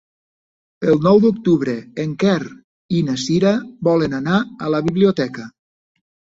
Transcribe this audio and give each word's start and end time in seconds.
El 0.93 0.95
nou 1.07 1.21
d'octubre 1.25 1.75
en 2.05 2.15
Quer 2.25 2.39
i 3.01 3.03
na 3.11 3.19
Cira 3.27 3.55
volen 3.91 4.19
anar 4.23 4.43
a 4.67 4.75
la 4.79 4.85
biblioteca. 4.91 5.49